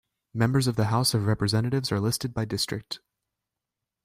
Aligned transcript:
Members 0.33 0.65
of 0.65 0.77
the 0.77 0.85
House 0.85 1.13
of 1.13 1.27
Representatives 1.27 1.91
are 1.91 1.99
listed 1.99 2.33
by 2.33 2.43
district. 2.43 3.01